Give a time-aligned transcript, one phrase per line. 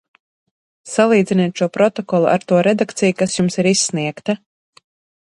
[0.93, 4.37] Salīdziniet šo protokolu ar to redakciju, kas jums ir izsniegta.